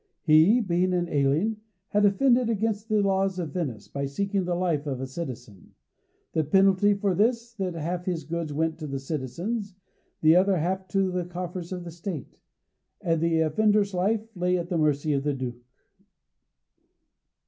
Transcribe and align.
He, 0.23 0.61
being 0.61 0.95
an 0.95 1.07
alien, 1.09 1.57
had 1.89 2.05
offended 2.05 2.49
against 2.49 2.89
the 2.89 3.03
laws 3.03 3.37
of 3.37 3.51
Venice 3.53 3.87
by 3.87 4.05
seeking 4.07 4.45
the 4.45 4.55
life 4.55 4.87
of 4.87 4.99
a 4.99 5.05
citizen. 5.05 5.75
The 6.33 6.43
penalty 6.43 6.95
for 6.95 7.13
this 7.13 7.55
was 7.59 7.73
that 7.73 7.79
half 7.79 8.05
his 8.05 8.23
goods 8.23 8.51
went 8.51 8.79
to 8.79 8.87
the 8.87 8.97
citizen, 8.97 9.61
the 10.21 10.35
other 10.37 10.57
half 10.57 10.87
to 10.87 11.11
the 11.11 11.25
coffers 11.25 11.71
of 11.71 11.83
the 11.83 11.91
State, 11.91 12.39
and 12.99 13.21
the 13.21 13.41
offender's 13.41 13.93
life 13.93 14.27
lay 14.35 14.57
at 14.57 14.69
the 14.69 14.77
mercy 14.79 15.13
of 15.13 15.21
the 15.21 15.35
Duke. 15.35 15.61